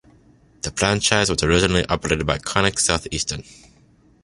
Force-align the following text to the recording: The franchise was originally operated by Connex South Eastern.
The 0.63 0.71
franchise 0.71 1.29
was 1.29 1.43
originally 1.43 1.85
operated 1.85 2.25
by 2.25 2.39
Connex 2.39 2.79
South 2.79 3.07
Eastern. 3.11 3.43